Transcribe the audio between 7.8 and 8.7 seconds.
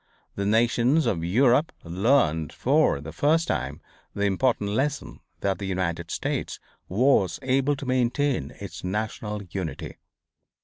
maintain